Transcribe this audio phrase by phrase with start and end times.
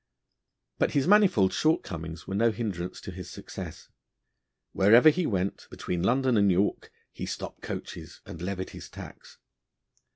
[0.79, 3.87] But his manifold shortcomings were no hindrance to his success.
[4.71, 9.37] Wherever he went, between London and York, he stopped coaches and levied his tax.